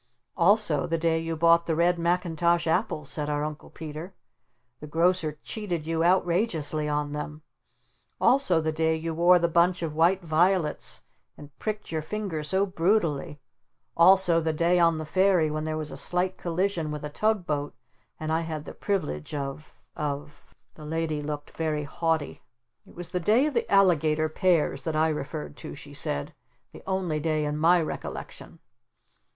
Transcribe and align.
"Also 0.35 0.87
the 0.87 0.97
day 0.97 1.19
you 1.19 1.35
bought 1.37 1.67
the 1.67 1.75
Red 1.75 1.99
Mackintosh 1.99 2.65
Apples," 2.65 3.07
said 3.07 3.29
our 3.29 3.43
Uncle 3.43 3.69
Peter. 3.69 4.15
"The 4.79 4.87
Grocer 4.87 5.37
cheated 5.43 5.85
you 5.85 6.03
outrageously 6.03 6.89
on 6.89 7.11
them. 7.11 7.43
Also 8.19 8.59
the 8.59 8.71
day 8.71 8.95
you 8.95 9.13
wore 9.13 9.37
the 9.37 9.47
bunch 9.47 9.83
of 9.83 9.93
white 9.93 10.23
violets 10.23 11.03
and 11.37 11.55
pricked 11.59 11.91
your 11.91 12.01
finger 12.01 12.41
so 12.41 12.65
brutally, 12.65 13.39
also 13.95 14.41
the 14.41 14.51
day 14.53 14.79
on 14.79 14.97
the 14.97 15.05
ferry 15.05 15.51
when 15.51 15.65
there 15.65 15.77
was 15.77 15.91
a 15.91 15.97
slight 15.97 16.35
collision 16.35 16.89
with 16.89 17.03
a 17.03 17.09
tug 17.09 17.45
boat 17.45 17.75
and 18.19 18.31
I 18.31 18.41
had 18.41 18.65
the 18.65 18.73
privilege 18.73 19.35
of 19.35 19.83
of." 19.95 20.55
The 20.73 20.85
Lady 20.87 21.21
looked 21.21 21.51
very 21.51 21.83
haughty. 21.83 22.41
"It 22.87 22.95
was 22.95 23.09
the 23.09 23.19
day 23.19 23.45
of 23.45 23.53
the 23.53 23.71
Alligator 23.71 24.29
Pears 24.29 24.83
that 24.83 24.95
I 24.95 25.09
referred 25.09 25.55
to," 25.57 25.75
she 25.75 25.93
said. 25.93 26.33
"The 26.71 26.81
only 26.87 27.19
day 27.19 27.45
in 27.45 27.55
my 27.55 27.79
recollection!" 27.79 28.57